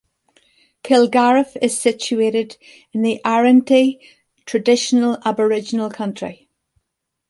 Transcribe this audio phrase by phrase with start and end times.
[0.83, 2.57] Kilgariff is situated
[2.91, 3.99] in the Arrernte
[4.47, 6.49] traditional Aboriginal country.